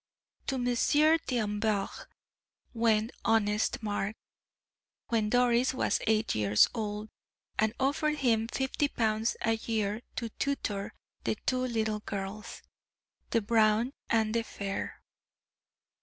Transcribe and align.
To 0.47 0.57
Monsieur 0.57 1.19
D'Anvers 1.27 2.07
went 2.73 3.11
honest 3.23 3.83
Mark, 3.83 4.15
when 5.09 5.29
Doris 5.29 5.75
was 5.75 5.99
eight 6.07 6.33
years 6.33 6.67
old, 6.73 7.09
and 7.59 7.75
offered 7.79 8.15
him 8.15 8.47
fifty 8.47 8.87
pounds 8.87 9.37
a 9.41 9.51
year 9.57 10.01
to 10.15 10.29
tutor 10.29 10.95
the 11.23 11.35
two 11.45 11.61
little 11.61 11.99
girls, 11.99 12.63
the 13.29 13.41
brown 13.41 13.93
and 14.09 14.33
the 14.33 14.41
fair. 14.41 15.03